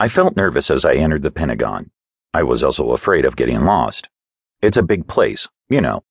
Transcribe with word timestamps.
I 0.00 0.06
felt 0.06 0.36
nervous 0.36 0.70
as 0.70 0.84
I 0.84 0.94
entered 0.94 1.24
the 1.24 1.32
Pentagon. 1.32 1.90
I 2.32 2.44
was 2.44 2.62
also 2.62 2.92
afraid 2.92 3.24
of 3.24 3.34
getting 3.34 3.64
lost. 3.64 4.08
It's 4.62 4.76
a 4.76 4.82
big 4.84 5.08
place, 5.08 5.48
you 5.68 5.80
know. 5.80 6.04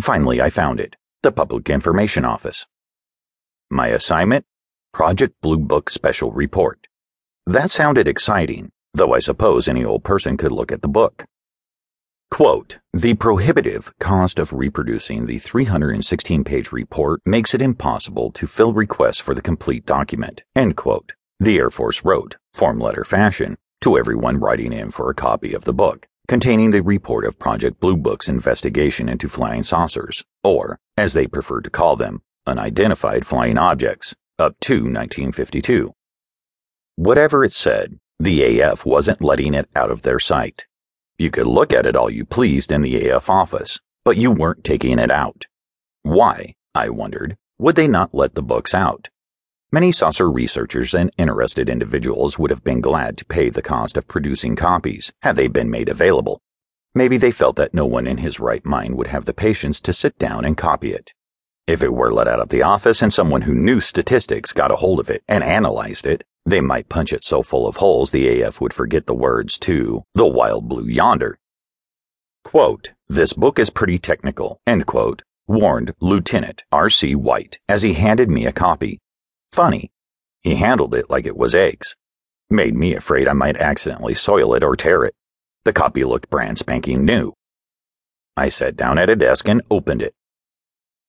Finally, 0.00 0.40
I 0.40 0.48
found 0.48 0.78
it 0.78 0.94
the 1.24 1.32
Public 1.32 1.68
Information 1.68 2.24
Office. 2.24 2.66
My 3.68 3.88
assignment? 3.88 4.44
Project 4.92 5.34
Blue 5.40 5.58
Book 5.58 5.90
Special 5.90 6.30
Report. 6.30 6.86
That 7.46 7.70
sounded 7.72 8.06
exciting, 8.06 8.70
though 8.94 9.12
I 9.12 9.18
suppose 9.18 9.66
any 9.66 9.84
old 9.84 10.04
person 10.04 10.36
could 10.36 10.52
look 10.52 10.70
at 10.70 10.82
the 10.82 10.88
book. 10.88 11.24
Quote, 12.30 12.78
the 12.92 13.14
prohibitive 13.14 13.92
cost 13.98 14.38
of 14.38 14.52
reproducing 14.52 15.26
the 15.26 15.38
316 15.38 16.44
page 16.44 16.70
report 16.70 17.20
makes 17.26 17.54
it 17.54 17.62
impossible 17.62 18.30
to 18.32 18.46
fill 18.46 18.72
requests 18.72 19.20
for 19.20 19.34
the 19.34 19.42
complete 19.42 19.84
document. 19.84 20.42
End 20.54 20.76
quote. 20.76 21.12
The 21.42 21.58
Air 21.58 21.70
Force 21.70 22.04
wrote, 22.04 22.36
form 22.54 22.78
letter 22.78 23.04
fashion, 23.04 23.58
to 23.80 23.98
everyone 23.98 24.38
writing 24.38 24.72
in 24.72 24.92
for 24.92 25.10
a 25.10 25.14
copy 25.14 25.54
of 25.54 25.64
the 25.64 25.72
book, 25.72 26.06
containing 26.28 26.70
the 26.70 26.84
report 26.84 27.24
of 27.24 27.40
Project 27.40 27.80
Blue 27.80 27.96
Book's 27.96 28.28
investigation 28.28 29.08
into 29.08 29.28
flying 29.28 29.64
saucers, 29.64 30.22
or, 30.44 30.78
as 30.96 31.14
they 31.14 31.26
preferred 31.26 31.64
to 31.64 31.70
call 31.70 31.96
them, 31.96 32.22
unidentified 32.46 33.26
flying 33.26 33.58
objects, 33.58 34.14
up 34.38 34.54
to 34.60 34.74
1952. 34.74 35.92
Whatever 36.94 37.42
it 37.42 37.52
said, 37.52 37.98
the 38.20 38.60
AF 38.60 38.86
wasn't 38.86 39.20
letting 39.20 39.52
it 39.52 39.68
out 39.74 39.90
of 39.90 40.02
their 40.02 40.20
sight. 40.20 40.66
You 41.18 41.32
could 41.32 41.48
look 41.48 41.72
at 41.72 41.86
it 41.86 41.96
all 41.96 42.08
you 42.08 42.24
pleased 42.24 42.70
in 42.70 42.82
the 42.82 43.08
AF 43.08 43.28
office, 43.28 43.80
but 44.04 44.16
you 44.16 44.30
weren't 44.30 44.62
taking 44.62 45.00
it 45.00 45.10
out. 45.10 45.46
Why, 46.04 46.54
I 46.72 46.90
wondered, 46.90 47.36
would 47.58 47.74
they 47.74 47.88
not 47.88 48.14
let 48.14 48.36
the 48.36 48.42
books 48.42 48.74
out? 48.74 49.08
Many 49.74 49.90
saucer 49.90 50.30
researchers 50.30 50.92
and 50.92 51.10
interested 51.16 51.70
individuals 51.70 52.38
would 52.38 52.50
have 52.50 52.62
been 52.62 52.82
glad 52.82 53.16
to 53.16 53.24
pay 53.24 53.48
the 53.48 53.62
cost 53.62 53.96
of 53.96 54.06
producing 54.06 54.54
copies 54.54 55.14
had 55.22 55.34
they 55.34 55.48
been 55.48 55.70
made 55.70 55.88
available. 55.88 56.42
Maybe 56.94 57.16
they 57.16 57.30
felt 57.30 57.56
that 57.56 57.72
no 57.72 57.86
one 57.86 58.06
in 58.06 58.18
his 58.18 58.38
right 58.38 58.62
mind 58.66 58.98
would 58.98 59.06
have 59.06 59.24
the 59.24 59.32
patience 59.32 59.80
to 59.80 59.94
sit 59.94 60.18
down 60.18 60.44
and 60.44 60.58
copy 60.58 60.92
it. 60.92 61.14
If 61.66 61.80
it 61.82 61.94
were 61.94 62.12
let 62.12 62.28
out 62.28 62.38
of 62.38 62.50
the 62.50 62.62
office 62.62 63.00
and 63.00 63.10
someone 63.10 63.40
who 63.40 63.54
knew 63.54 63.80
statistics 63.80 64.52
got 64.52 64.70
a 64.70 64.76
hold 64.76 65.00
of 65.00 65.08
it 65.08 65.22
and 65.26 65.42
analyzed 65.42 66.04
it, 66.04 66.22
they 66.44 66.60
might 66.60 66.90
punch 66.90 67.10
it 67.10 67.24
so 67.24 67.42
full 67.42 67.66
of 67.66 67.76
holes 67.76 68.10
the 68.10 68.42
AF 68.42 68.60
would 68.60 68.74
forget 68.74 69.06
the 69.06 69.14
words 69.14 69.56
to 69.60 70.04
the 70.14 70.26
wild 70.26 70.68
blue 70.68 70.86
yonder. 70.86 71.38
Quote, 72.44 72.90
this 73.08 73.32
book 73.32 73.58
is 73.58 73.70
pretty 73.70 73.96
technical, 73.96 74.60
end 74.66 74.84
quote, 74.84 75.22
warned 75.46 75.94
Lieutenant 75.98 76.62
R.C. 76.70 77.14
White 77.14 77.58
as 77.70 77.82
he 77.82 77.94
handed 77.94 78.30
me 78.30 78.44
a 78.44 78.52
copy. 78.52 78.98
Funny, 79.52 79.90
he 80.40 80.56
handled 80.56 80.94
it 80.94 81.10
like 81.10 81.26
it 81.26 81.36
was 81.36 81.54
eggs. 81.54 81.94
Made 82.48 82.74
me 82.74 82.94
afraid 82.94 83.28
I 83.28 83.34
might 83.34 83.56
accidentally 83.56 84.14
soil 84.14 84.54
it 84.54 84.62
or 84.62 84.76
tear 84.76 85.04
it. 85.04 85.14
The 85.64 85.72
copy 85.72 86.04
looked 86.04 86.30
brand 86.30 86.58
spanking 86.58 87.04
new. 87.04 87.34
I 88.36 88.48
sat 88.48 88.76
down 88.76 88.98
at 88.98 89.10
a 89.10 89.16
desk 89.16 89.48
and 89.48 89.62
opened 89.70 90.02
it. 90.02 90.14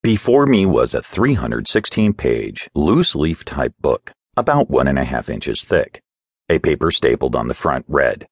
Before 0.04 0.46
me 0.46 0.66
was 0.66 0.94
a 0.94 1.02
316 1.02 2.14
page, 2.14 2.70
loose 2.76 3.16
leaf 3.16 3.46
type 3.46 3.74
book 3.80 4.12
about 4.36 4.70
one 4.70 4.88
and 4.88 5.00
a 5.00 5.06
half 5.06 5.30
inches 5.30 5.64
thick. 5.64 6.02
A 6.50 6.60
paper 6.60 6.92
stapled 6.92 7.36
on 7.36 7.48
the 7.48 7.54
front 7.54 7.86
read 7.88 8.28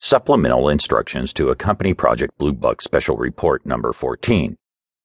Supplemental 0.00 0.68
instructions 0.68 1.32
to 1.34 1.50
accompany 1.50 1.94
Project 1.94 2.36
Blue 2.36 2.52
Book 2.52 2.82
Special 2.82 3.16
Report 3.16 3.64
Number 3.64 3.92
14. 3.92 4.56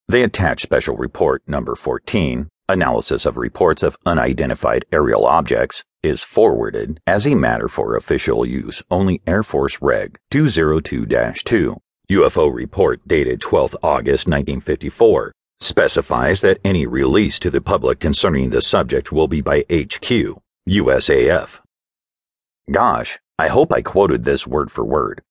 They 0.08 0.24
attach 0.24 0.64
Special 0.64 0.98
Report 0.98 1.44
Number 1.48 1.76
14, 1.76 2.50
Analysis 2.70 3.26
of 3.26 3.36
Reports 3.36 3.82
of 3.82 3.98
Unidentified 4.06 4.86
Aerial 4.92 5.26
Objects, 5.26 5.84
is 6.04 6.22
forwarded 6.22 7.02
as 7.08 7.26
a 7.26 7.34
matter 7.34 7.68
for 7.68 7.96
official 7.96 8.46
use 8.46 8.84
only 8.92 9.24
Air 9.26 9.42
Force 9.42 9.80
Reg 9.82 10.20
202 10.30 11.08
2, 11.08 11.78
UFO 12.12 12.54
report 12.54 13.02
dated 13.08 13.42
12 13.42 13.76
August 13.82 14.28
1954 14.28 15.34
specifies 15.60 16.42
that 16.42 16.60
any 16.64 16.86
release 16.86 17.40
to 17.40 17.50
the 17.50 17.60
public 17.60 18.00
concerning 18.00 18.52
the 18.52 18.62
subject 18.62 19.12
will 19.12 19.28
be 19.28 19.42
by 19.42 19.62
HQ, 19.62 20.40
USAF. 20.70 21.60
Gosh, 22.70 23.20
I 23.40 23.48
hope 23.48 23.74
I 23.74 23.82
quoted 23.82 24.26
this 24.26 24.46
word 24.46 24.72
for 24.72 24.86
word. 24.86 25.24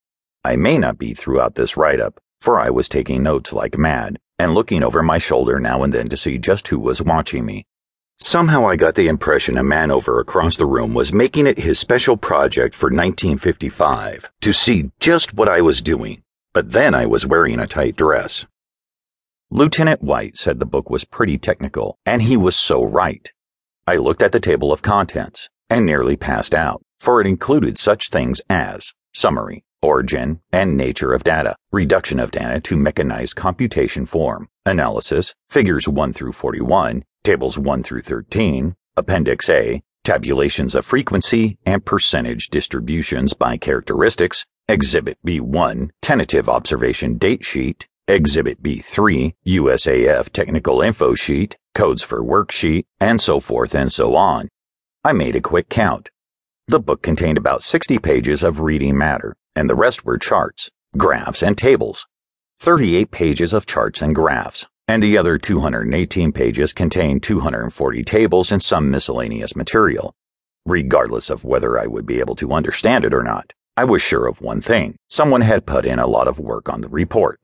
I 0.44 0.56
may 0.56 0.76
not 0.76 0.98
be 0.98 1.14
throughout 1.14 1.54
this 1.54 1.76
write 1.76 2.00
up, 2.00 2.20
for 2.40 2.58
I 2.58 2.70
was 2.70 2.88
taking 2.88 3.22
notes 3.22 3.52
like 3.52 3.78
mad 3.78 4.18
and 4.38 4.54
looking 4.54 4.82
over 4.82 5.02
my 5.02 5.18
shoulder 5.18 5.58
now 5.58 5.82
and 5.82 5.92
then 5.92 6.08
to 6.08 6.16
see 6.16 6.38
just 6.38 6.68
who 6.68 6.78
was 6.78 7.02
watching 7.02 7.44
me. 7.44 7.66
Somehow 8.20 8.66
I 8.66 8.76
got 8.76 8.96
the 8.96 9.08
impression 9.08 9.56
a 9.56 9.62
man 9.62 9.90
over 9.90 10.18
across 10.18 10.56
the 10.56 10.66
room 10.66 10.92
was 10.92 11.12
making 11.12 11.46
it 11.46 11.58
his 11.58 11.78
special 11.78 12.16
project 12.16 12.74
for 12.74 12.86
1955 12.86 14.28
to 14.40 14.52
see 14.52 14.90
just 14.98 15.34
what 15.34 15.48
I 15.48 15.60
was 15.60 15.80
doing, 15.80 16.22
but 16.52 16.72
then 16.72 16.94
I 16.94 17.06
was 17.06 17.26
wearing 17.26 17.60
a 17.60 17.66
tight 17.66 17.96
dress. 17.96 18.46
Lieutenant 19.50 20.02
White 20.02 20.36
said 20.36 20.58
the 20.58 20.66
book 20.66 20.90
was 20.90 21.04
pretty 21.04 21.38
technical, 21.38 21.96
and 22.04 22.22
he 22.22 22.36
was 22.36 22.56
so 22.56 22.84
right. 22.84 23.30
I 23.86 23.96
looked 23.96 24.22
at 24.22 24.32
the 24.32 24.40
table 24.40 24.72
of 24.72 24.82
contents 24.82 25.48
and 25.70 25.86
nearly 25.86 26.16
passed 26.16 26.54
out, 26.54 26.82
for 26.98 27.20
it 27.20 27.26
included 27.26 27.78
such 27.78 28.10
things 28.10 28.40
as 28.50 28.92
summary, 29.14 29.64
origin 29.82 30.40
and 30.52 30.76
nature 30.76 31.12
of 31.12 31.24
data, 31.24 31.56
reduction 31.72 32.18
of 32.18 32.30
data 32.30 32.60
to 32.60 32.76
mechanized 32.76 33.36
computation 33.36 34.06
form, 34.06 34.48
analysis, 34.66 35.34
figures 35.48 35.88
1 35.88 36.12
through 36.12 36.32
41, 36.32 37.04
tables 37.22 37.58
1 37.58 37.82
through 37.82 38.02
13, 38.02 38.74
Appendix 38.96 39.48
A, 39.48 39.82
tabulations 40.04 40.74
of 40.74 40.86
frequency 40.86 41.58
and 41.66 41.84
percentage 41.84 42.48
distributions 42.48 43.34
by 43.34 43.56
characteristics, 43.56 44.44
Exhibit 44.68 45.18
B1, 45.26 45.90
tentative 46.02 46.48
observation 46.48 47.18
date 47.18 47.44
sheet, 47.44 47.86
Exhibit 48.06 48.62
B3, 48.62 49.34
USAF 49.46 50.30
Technical 50.30 50.80
Info 50.80 51.14
Sheet, 51.14 51.56
Codes 51.74 52.02
for 52.02 52.22
Worksheet, 52.22 52.86
and 52.98 53.20
so 53.20 53.38
forth 53.38 53.74
and 53.74 53.92
so 53.92 54.16
on. 54.16 54.48
I 55.04 55.12
made 55.12 55.36
a 55.36 55.40
quick 55.40 55.68
count. 55.68 56.10
The 56.66 56.80
book 56.80 57.02
contained 57.02 57.38
about 57.38 57.62
60 57.62 57.98
pages 57.98 58.42
of 58.42 58.60
reading 58.60 58.96
matter, 58.96 59.36
and 59.58 59.68
the 59.68 59.74
rest 59.74 60.04
were 60.04 60.16
charts, 60.16 60.70
graphs, 60.96 61.42
and 61.42 61.58
tables. 61.58 62.06
38 62.60 63.10
pages 63.10 63.52
of 63.52 63.66
charts 63.66 64.00
and 64.00 64.14
graphs, 64.14 64.68
and 64.86 65.02
the 65.02 65.18
other 65.18 65.36
218 65.36 66.30
pages 66.30 66.72
contained 66.72 67.24
240 67.24 68.04
tables 68.04 68.52
and 68.52 68.62
some 68.62 68.88
miscellaneous 68.88 69.56
material. 69.56 70.14
Regardless 70.64 71.28
of 71.28 71.42
whether 71.42 71.76
I 71.76 71.88
would 71.88 72.06
be 72.06 72.20
able 72.20 72.36
to 72.36 72.52
understand 72.52 73.04
it 73.04 73.12
or 73.12 73.24
not, 73.24 73.52
I 73.76 73.84
was 73.84 74.00
sure 74.00 74.28
of 74.28 74.40
one 74.40 74.60
thing 74.60 74.94
someone 75.08 75.40
had 75.40 75.66
put 75.66 75.84
in 75.84 75.98
a 75.98 76.06
lot 76.06 76.28
of 76.28 76.38
work 76.38 76.68
on 76.68 76.80
the 76.80 76.88
report. 76.88 77.36